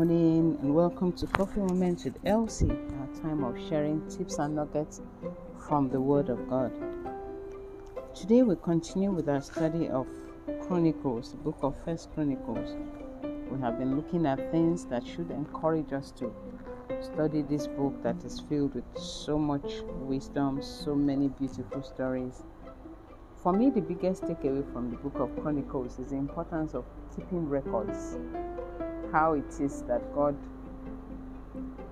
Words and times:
morning, 0.00 0.56
and 0.62 0.74
welcome 0.74 1.12
to 1.12 1.26
Coffee 1.26 1.60
Moments 1.60 2.06
with 2.06 2.16
Elsie, 2.24 2.70
our 2.70 3.20
time 3.20 3.44
of 3.44 3.54
sharing 3.68 4.00
tips 4.08 4.38
and 4.38 4.54
nuggets 4.54 5.02
from 5.68 5.90
the 5.90 6.00
Word 6.00 6.30
of 6.30 6.48
God. 6.48 6.72
Today, 8.14 8.42
we 8.42 8.56
continue 8.56 9.12
with 9.12 9.28
our 9.28 9.42
study 9.42 9.90
of 9.90 10.06
Chronicles, 10.62 11.32
the 11.32 11.36
book 11.36 11.58
of 11.60 11.76
First 11.84 12.14
Chronicles. 12.14 12.76
We 13.50 13.60
have 13.60 13.78
been 13.78 13.94
looking 13.94 14.24
at 14.24 14.50
things 14.50 14.86
that 14.86 15.06
should 15.06 15.30
encourage 15.30 15.92
us 15.92 16.12
to 16.12 16.32
study 17.02 17.42
this 17.42 17.66
book 17.66 18.02
that 18.02 18.24
is 18.24 18.40
filled 18.40 18.76
with 18.76 18.84
so 18.96 19.38
much 19.38 19.82
wisdom, 19.98 20.62
so 20.62 20.94
many 20.94 21.28
beautiful 21.28 21.82
stories. 21.82 22.42
For 23.42 23.52
me, 23.52 23.68
the 23.68 23.82
biggest 23.82 24.22
takeaway 24.22 24.64
from 24.72 24.92
the 24.92 24.96
book 24.96 25.20
of 25.20 25.42
Chronicles 25.42 25.98
is 25.98 26.08
the 26.08 26.16
importance 26.16 26.72
of 26.72 26.86
keeping 27.14 27.46
records 27.46 28.16
how 29.12 29.34
it 29.34 29.60
is 29.60 29.82
that 29.82 30.14
God 30.14 30.36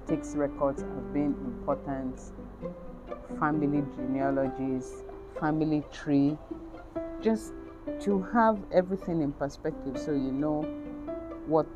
takes 0.07 0.35
records 0.35 0.83
as 0.83 1.05
being 1.13 1.35
important 1.45 2.21
family 3.39 3.85
genealogies, 3.97 5.05
family 5.39 5.85
tree, 5.93 6.37
just 7.23 7.53
to 8.01 8.23
have 8.33 8.59
everything 8.73 9.23
in 9.23 9.33
perspective 9.33 9.99
so 9.99 10.13
you 10.13 10.33
know 10.33 10.63
what 11.47 11.67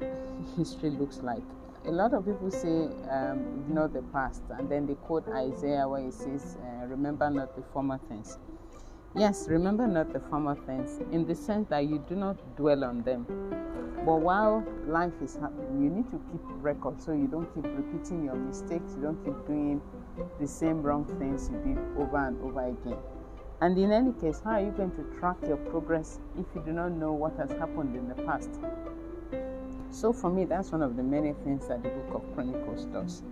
history 0.56 0.90
looks 0.90 1.20
like. 1.22 1.42
A 1.84 1.90
lot 1.90 2.14
of 2.14 2.24
people 2.24 2.50
say 2.50 2.88
um, 3.10 3.64
ignore 3.66 3.88
the 3.88 4.02
past, 4.12 4.42
and 4.50 4.68
then 4.68 4.86
they 4.86 4.94
quote 4.94 5.26
Isaiah 5.28 5.88
where 5.88 6.06
it 6.06 6.14
says, 6.14 6.56
uh, 6.62 6.86
Remember 6.86 7.28
not 7.28 7.56
the 7.56 7.62
former 7.72 7.98
things. 8.08 8.38
Yes, 9.14 9.46
remember 9.48 9.86
not 9.86 10.12
the 10.12 10.20
former 10.20 10.54
things 10.54 11.00
in 11.10 11.26
the 11.26 11.34
sense 11.34 11.68
that 11.68 11.86
you 11.86 12.02
do 12.08 12.14
not 12.14 12.56
dwell 12.56 12.84
on 12.84 13.02
them. 13.02 13.26
But 14.04 14.16
while 14.16 14.64
life 14.86 15.12
is 15.22 15.36
happening, 15.36 15.82
you 15.82 15.90
need 15.90 16.10
to 16.10 16.20
keep 16.32 16.40
record 16.60 17.00
so 17.00 17.12
you 17.12 17.28
don't 17.28 17.46
keep 17.54 17.64
repeating 17.64 18.24
your 18.24 18.34
mistakes, 18.34 18.94
you 18.96 19.02
don't 19.02 19.24
keep 19.24 19.46
doing 19.46 19.80
the 20.40 20.46
same 20.46 20.82
wrong 20.82 21.04
things 21.18 21.50
you 21.50 21.58
did 21.58 21.78
over 21.96 22.16
and 22.26 22.40
over 22.42 22.66
again. 22.66 22.98
And 23.60 23.78
in 23.78 23.92
any 23.92 24.12
case, 24.14 24.40
how 24.42 24.52
are 24.52 24.60
you 24.60 24.72
going 24.72 24.90
to 24.92 25.04
track 25.20 25.36
your 25.46 25.56
progress 25.56 26.18
if 26.36 26.46
you 26.52 26.62
do 26.66 26.72
not 26.72 26.90
know 26.90 27.12
what 27.12 27.36
has 27.36 27.52
happened 27.52 27.94
in 27.94 28.08
the 28.08 28.16
past? 28.24 28.50
So, 29.90 30.12
for 30.12 30.30
me, 30.30 30.46
that's 30.46 30.72
one 30.72 30.82
of 30.82 30.96
the 30.96 31.02
many 31.04 31.32
things 31.44 31.68
that 31.68 31.82
the 31.84 31.90
book 31.90 32.24
of 32.24 32.34
Chronicles 32.34 32.86
does. 32.86 33.22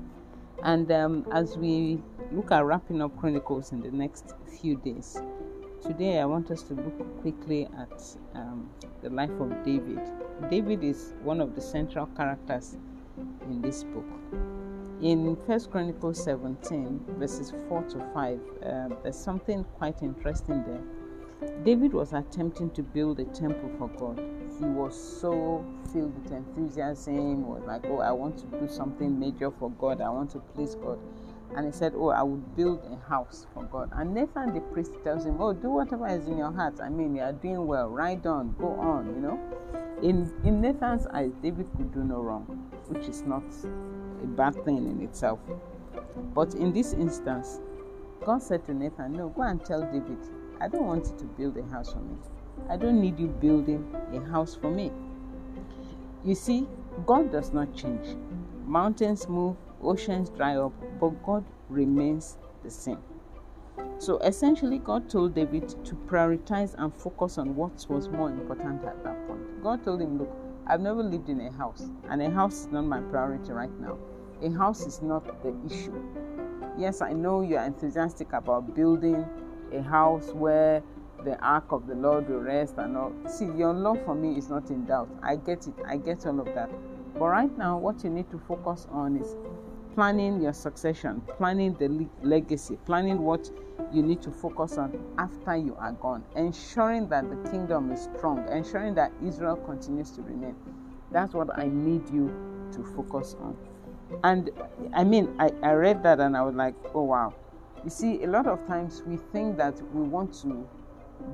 And 0.62 0.92
um, 0.92 1.26
as 1.32 1.56
we 1.56 2.00
look 2.30 2.52
at 2.52 2.64
wrapping 2.64 3.02
up 3.02 3.16
Chronicles 3.18 3.72
in 3.72 3.80
the 3.80 3.90
next 3.90 4.34
few 4.60 4.76
days, 4.76 5.20
Today, 5.82 6.18
I 6.20 6.26
want 6.26 6.50
us 6.50 6.62
to 6.64 6.74
look 6.74 7.22
quickly 7.22 7.66
at 7.78 8.02
um, 8.34 8.68
the 9.02 9.08
life 9.08 9.30
of 9.40 9.64
David. 9.64 9.98
David 10.50 10.84
is 10.84 11.14
one 11.22 11.40
of 11.40 11.54
the 11.54 11.62
central 11.62 12.04
characters 12.18 12.76
in 13.44 13.62
this 13.62 13.84
book. 13.84 14.04
In 15.00 15.36
First 15.46 15.70
Chronicles 15.70 16.22
17, 16.22 17.00
verses 17.18 17.54
4 17.70 17.82
to 17.84 18.06
5, 18.12 18.40
uh, 18.62 18.88
there's 19.02 19.18
something 19.18 19.64
quite 19.78 20.02
interesting 20.02 20.62
there. 20.64 21.50
David 21.64 21.94
was 21.94 22.12
attempting 22.12 22.68
to 22.72 22.82
build 22.82 23.18
a 23.18 23.24
temple 23.24 23.70
for 23.78 23.88
God. 23.88 24.22
He 24.58 24.66
was 24.66 24.94
so 24.94 25.64
filled 25.94 26.22
with 26.22 26.30
enthusiasm, 26.30 27.46
was 27.46 27.62
like, 27.66 27.86
Oh, 27.86 28.00
I 28.00 28.12
want 28.12 28.36
to 28.40 28.44
do 28.58 28.68
something 28.68 29.18
major 29.18 29.50
for 29.50 29.70
God, 29.70 30.02
I 30.02 30.10
want 30.10 30.30
to 30.32 30.40
please 30.40 30.74
God 30.74 30.98
and 31.56 31.66
he 31.66 31.72
said, 31.72 31.92
Oh, 31.96 32.08
I 32.08 32.22
would 32.22 32.56
build 32.56 32.84
a 32.84 33.08
house 33.08 33.46
for 33.52 33.64
God. 33.64 33.90
And 33.92 34.14
Nathan 34.14 34.54
the 34.54 34.60
priest 34.60 34.92
tells 35.02 35.24
him, 35.24 35.40
Oh, 35.40 35.52
do 35.52 35.70
whatever 35.70 36.06
is 36.06 36.26
in 36.28 36.38
your 36.38 36.52
heart. 36.52 36.80
I 36.82 36.88
mean, 36.88 37.16
you 37.16 37.22
are 37.22 37.32
doing 37.32 37.66
well. 37.66 37.88
Ride 37.88 38.26
on, 38.26 38.54
go 38.58 38.68
on, 38.68 39.06
you 39.14 39.20
know. 39.20 39.40
In, 40.02 40.32
in 40.44 40.60
Nathan's 40.60 41.06
eyes, 41.08 41.32
David 41.42 41.68
could 41.76 41.92
do 41.92 42.04
no 42.04 42.20
wrong, 42.20 42.70
which 42.88 43.08
is 43.08 43.22
not 43.22 43.44
a 44.22 44.26
bad 44.26 44.64
thing 44.64 44.78
in 44.78 45.02
itself. 45.02 45.40
But 46.34 46.54
in 46.54 46.72
this 46.72 46.92
instance, 46.92 47.60
God 48.24 48.42
said 48.42 48.64
to 48.66 48.74
Nathan, 48.74 49.12
No, 49.12 49.28
go 49.30 49.42
and 49.42 49.64
tell 49.64 49.80
David, 49.82 50.18
I 50.60 50.68
don't 50.68 50.86
want 50.86 51.06
you 51.06 51.16
to 51.18 51.24
build 51.24 51.56
a 51.56 51.64
house 51.64 51.92
for 51.92 52.00
me. 52.00 52.16
I 52.68 52.76
don't 52.76 53.00
need 53.00 53.18
you 53.18 53.26
building 53.26 53.94
a 54.12 54.20
house 54.30 54.54
for 54.54 54.70
me. 54.70 54.92
You 56.24 56.34
see, 56.34 56.68
God 57.06 57.32
does 57.32 57.52
not 57.52 57.74
change. 57.74 58.16
Mountains 58.66 59.28
move, 59.28 59.56
oceans 59.82 60.28
dry 60.30 60.56
up, 60.56 60.72
but 61.00 61.10
God 61.24 61.44
remains 61.68 62.36
the 62.62 62.70
same. 62.70 62.98
So 63.98 64.18
essentially, 64.18 64.78
God 64.78 65.08
told 65.08 65.34
David 65.34 65.68
to 65.84 65.94
prioritize 65.94 66.74
and 66.78 66.94
focus 66.94 67.38
on 67.38 67.54
what 67.56 67.86
was 67.88 68.08
more 68.08 68.30
important 68.30 68.84
at 68.84 69.02
that 69.04 69.26
point. 69.26 69.62
God 69.62 69.84
told 69.84 70.00
him, 70.00 70.18
Look, 70.18 70.30
I've 70.66 70.80
never 70.80 71.02
lived 71.02 71.28
in 71.28 71.40
a 71.40 71.52
house, 71.52 71.88
and 72.08 72.22
a 72.22 72.30
house 72.30 72.60
is 72.60 72.66
not 72.68 72.84
my 72.84 73.00
priority 73.00 73.52
right 73.52 73.80
now. 73.80 73.98
A 74.42 74.50
house 74.50 74.86
is 74.86 75.02
not 75.02 75.42
the 75.42 75.54
issue. 75.66 76.02
Yes, 76.78 77.02
I 77.02 77.12
know 77.12 77.42
you're 77.42 77.62
enthusiastic 77.62 78.32
about 78.32 78.74
building 78.74 79.26
a 79.72 79.82
house 79.82 80.32
where 80.32 80.82
the 81.24 81.38
ark 81.40 81.64
of 81.70 81.86
the 81.86 81.94
Lord 81.94 82.28
will 82.28 82.40
rest 82.40 82.74
and 82.78 82.96
all. 82.96 83.12
See, 83.28 83.44
your 83.44 83.74
love 83.74 84.02
for 84.04 84.14
me 84.14 84.38
is 84.38 84.48
not 84.48 84.70
in 84.70 84.86
doubt. 84.86 85.08
I 85.22 85.36
get 85.36 85.66
it, 85.66 85.74
I 85.86 85.96
get 85.96 86.26
all 86.26 86.40
of 86.40 86.46
that. 86.54 86.70
But 87.14 87.26
right 87.26 87.58
now, 87.58 87.76
what 87.76 88.02
you 88.02 88.10
need 88.10 88.30
to 88.30 88.38
focus 88.38 88.86
on 88.90 89.16
is 89.16 89.36
planning 89.94 90.40
your 90.42 90.52
succession, 90.52 91.20
planning 91.36 91.74
the 91.74 92.06
legacy, 92.22 92.76
planning 92.86 93.20
what 93.22 93.50
you 93.92 94.02
need 94.02 94.22
to 94.22 94.30
focus 94.30 94.78
on 94.78 94.98
after 95.18 95.56
you 95.56 95.76
are 95.78 95.92
gone, 95.92 96.24
ensuring 96.36 97.08
that 97.08 97.28
the 97.28 97.50
kingdom 97.50 97.90
is 97.90 98.08
strong, 98.16 98.46
ensuring 98.50 98.94
that 98.94 99.12
Israel 99.24 99.56
continues 99.56 100.10
to 100.12 100.22
remain. 100.22 100.54
That's 101.10 101.34
what 101.34 101.58
I 101.58 101.66
need 101.66 102.08
you 102.10 102.28
to 102.72 102.84
focus 102.84 103.36
on. 103.40 103.56
And 104.24 104.50
I 104.92 105.04
mean, 105.04 105.34
I, 105.38 105.50
I 105.62 105.72
read 105.72 106.02
that 106.02 106.20
and 106.20 106.36
I 106.36 106.42
was 106.42 106.54
like, 106.54 106.74
oh 106.94 107.02
wow. 107.02 107.34
You 107.84 107.90
see, 107.90 108.22
a 108.24 108.26
lot 108.26 108.46
of 108.46 108.64
times 108.66 109.02
we 109.06 109.16
think 109.32 109.56
that 109.56 109.80
we 109.94 110.02
want 110.02 110.34
to 110.42 110.68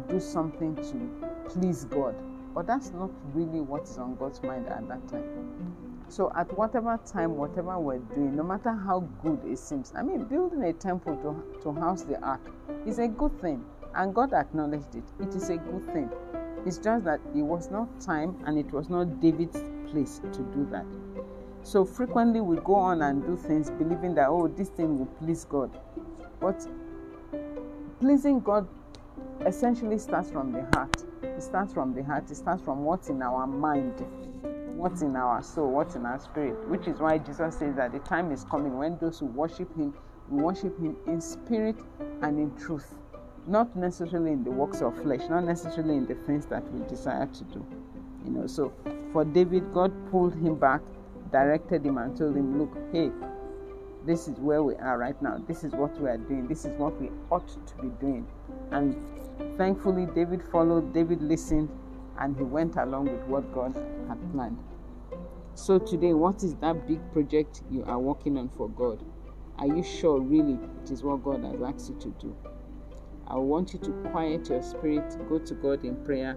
do 0.09 0.21
something 0.21 0.77
to 0.77 1.29
please 1.49 1.85
God, 1.85 2.15
but 2.55 2.67
that's 2.67 2.91
not 2.93 3.11
really 3.35 3.61
what 3.61 3.83
is 3.83 3.99
on 3.99 4.15
God's 4.17 4.43
mind 4.43 4.67
at 4.69 4.87
that 4.89 5.09
time. 5.09 5.86
So, 6.09 6.33
at 6.37 6.57
whatever 6.57 6.99
time, 7.05 7.37
whatever 7.37 7.79
we're 7.79 7.99
doing, 7.99 8.37
no 8.37 8.45
matter 8.45 8.73
how 8.73 9.01
good 9.23 9.41
it 9.45 9.59
seems, 9.59 9.93
I 9.97 10.03
mean, 10.03 10.25
building 10.25 10.63
a 10.63 10.73
temple 10.73 11.17
to, 11.17 11.63
to 11.63 11.73
house 11.81 12.03
the 12.03 12.21
ark 12.21 12.41
is 12.87 13.01
a 13.01 13.09
good 13.09 13.39
thing, 13.41 13.65
and 13.95 14.15
God 14.15 14.33
acknowledged 14.33 14.95
it. 14.95 15.03
It 15.21 15.35
is 15.35 15.51
a 15.51 15.57
good 15.57 15.85
thing. 15.93 16.09
It's 16.65 16.79
just 16.79 17.05
that 17.05 17.21
it 17.35 17.43
was 17.43 17.71
not 17.71 18.01
time 18.01 18.37
and 18.47 18.57
it 18.57 18.71
was 18.73 18.89
not 18.89 19.21
David's 19.21 19.63
place 19.91 20.21
to 20.33 20.43
do 20.55 20.67
that. 20.71 20.87
So, 21.65 21.85
frequently 21.85 22.41
we 22.41 22.57
go 22.59 22.77
on 22.77 23.03
and 23.03 23.27
do 23.27 23.37
things 23.37 23.71
believing 23.71 24.15
that, 24.15 24.29
oh, 24.29 24.47
this 24.47 24.69
thing 24.69 24.99
will 24.99 25.07
please 25.07 25.45
God. 25.45 25.77
But 26.39 26.67
pleasing 27.99 28.39
God 28.39 28.69
essentially 29.45 29.99
starts 29.99 30.31
from 30.31 30.53
the 30.53 30.67
heart. 30.75 31.05
It 31.23 31.43
starts 31.43 31.73
from 31.73 31.95
the 31.95 32.05
heart, 32.05 32.31
it 32.31 32.37
starts 32.37 32.63
from 32.63 32.85
what's 32.85 33.09
in 33.09 33.23
our 33.23 33.47
mind 33.47 34.05
what's 34.77 35.03
in 35.03 35.17
our 35.17 35.43
soul, 35.43 35.73
what's 35.73 35.95
in 35.95 36.05
our 36.05 36.19
spirit, 36.19 36.69
which 36.69 36.87
is 36.87 36.99
why 36.99 37.19
Jesus 37.19 37.57
says 37.57 37.77
that 37.77 37.93
the 37.93 37.99
time 38.01 38.31
is 38.31 38.45
coming 38.45 38.77
when 38.77 38.99
those 38.99 39.19
who 39.19 39.27
worship 39.27 39.75
Him 39.77 39.95
worship 40.29 40.79
Him 40.79 40.97
in 41.07 41.21
spirit 41.21 41.77
and 42.23 42.39
in 42.39 42.55
truth, 42.57 42.95
not 43.47 43.75
necessarily 43.77 44.33
in 44.33 44.45
the 44.45 44.51
works 44.51 44.83
of 44.83 45.01
flesh, 45.03 45.21
not 45.31 45.45
necessarily 45.45 45.97
in 45.97 46.07
the 46.07 46.15
things 46.27 46.47
that 46.47 46.71
we 46.73 46.87
desire 46.89 47.27
to 47.27 47.45
do. 47.45 47.65
You 48.25 48.33
know, 48.33 48.47
so 48.47 48.73
for 49.13 49.25
David, 49.25 49.73
God 49.73 49.93
pulled 50.11 50.35
him 50.35 50.57
back, 50.57 50.81
directed 51.31 51.87
him, 51.87 51.99
and 51.99 52.17
told 52.17 52.37
him, 52.37 52.59
Look, 52.59 52.77
hey, 52.93 53.11
this 54.05 54.29
is 54.29 54.39
where 54.39 54.63
we 54.63 54.75
are 54.77 54.99
right 54.99 55.21
now. 55.23 55.43
This 55.47 55.65
is 55.65 55.73
what 55.73 55.99
we 56.01 56.09
are 56.09 56.19
doing. 56.19 56.47
This 56.47 56.65
is 56.65 56.73
what 56.79 57.01
we 57.01 57.11
ought 57.31 57.49
to 57.49 57.75
be 57.83 57.89
doing. 58.01 58.27
And 58.73 58.97
thankfully, 59.57 60.07
David 60.15 60.43
followed, 60.51 60.93
David 60.93 61.23
listened, 61.23 61.69
and 62.19 62.37
he 62.37 62.43
went 62.43 62.77
along 62.77 63.07
with 63.07 63.23
what 63.27 63.53
God 63.53 63.75
had 64.09 64.33
planned. 64.33 64.59
So, 65.55 65.79
today, 65.79 66.13
what 66.13 66.43
is 66.43 66.55
that 66.57 66.87
big 66.87 67.01
project 67.13 67.63
you 67.71 67.85
are 67.85 67.99
working 67.99 68.37
on 68.37 68.49
for 68.51 68.69
God? 68.69 69.03
Are 69.59 69.67
you 69.67 69.83
sure 69.83 70.21
really 70.21 70.59
it 70.83 70.91
is 70.91 71.03
what 71.03 71.25
God 71.25 71.43
has 71.45 71.63
asked 71.63 71.89
you 71.89 71.97
to 72.01 72.09
do? 72.21 72.37
I 73.27 73.37
want 73.37 73.73
you 73.73 73.79
to 73.81 73.91
quiet 74.11 74.49
your 74.49 74.63
spirit, 74.63 75.17
go 75.29 75.39
to 75.39 75.55
God 75.55 75.85
in 75.85 75.97
prayer, 76.05 76.37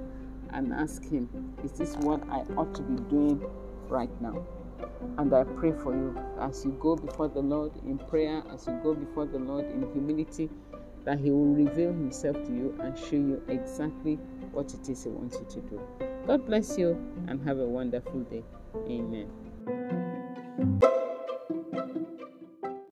and 0.51 0.73
ask 0.73 1.03
Him, 1.03 1.29
Is 1.63 1.73
this 1.73 1.95
what 1.97 2.23
I 2.29 2.39
ought 2.55 2.73
to 2.75 2.81
be 2.81 2.99
doing 3.09 3.43
right 3.89 4.09
now? 4.21 4.41
And 5.17 5.33
I 5.33 5.43
pray 5.43 5.73
for 5.73 5.93
you 5.93 6.17
as 6.39 6.63
you 6.65 6.71
go 6.79 6.95
before 6.95 7.27
the 7.27 7.41
Lord 7.41 7.73
in 7.85 7.97
prayer, 7.97 8.41
as 8.51 8.67
you 8.67 8.79
go 8.81 8.93
before 8.93 9.25
the 9.25 9.37
Lord 9.37 9.65
in 9.65 9.91
humility, 9.91 10.49
that 11.09 11.19
He 11.19 11.31
will 11.31 11.55
reveal 11.55 11.91
Himself 11.91 12.35
to 12.43 12.51
you 12.51 12.77
and 12.81 12.95
show 12.95 13.15
you 13.15 13.41
exactly 13.47 14.19
what 14.51 14.71
it 14.75 14.87
is 14.87 15.03
He 15.03 15.09
wants 15.09 15.39
you 15.39 15.47
to 15.49 15.61
do. 15.67 15.81
God 16.27 16.45
bless 16.45 16.77
you 16.77 16.89
and 17.27 17.43
have 17.47 17.57
a 17.57 17.65
wonderful 17.65 18.19
day. 18.21 18.43
Amen. 18.87 19.48